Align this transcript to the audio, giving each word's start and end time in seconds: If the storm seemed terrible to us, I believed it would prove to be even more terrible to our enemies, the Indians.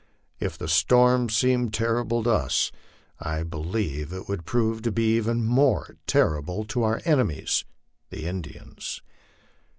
If 0.39 0.57
the 0.57 0.67
storm 0.67 1.29
seemed 1.29 1.75
terrible 1.75 2.23
to 2.23 2.31
us, 2.31 2.71
I 3.19 3.43
believed 3.43 4.11
it 4.11 4.27
would 4.27 4.45
prove 4.47 4.81
to 4.81 4.91
be 4.91 5.15
even 5.15 5.45
more 5.45 5.95
terrible 6.07 6.65
to 6.73 6.81
our 6.81 7.01
enemies, 7.05 7.65
the 8.09 8.25
Indians. 8.25 9.03